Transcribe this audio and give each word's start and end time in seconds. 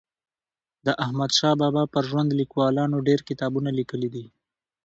د 0.85 0.87
احمدشاه 1.03 1.55
بابا 1.61 1.83
پر 1.93 2.03
ژوند 2.09 2.29
لیکوالانو 2.41 3.05
ډېر 3.07 3.19
کتابونه 3.29 3.69
لیکلي 3.79 4.09
دي. 4.15 4.25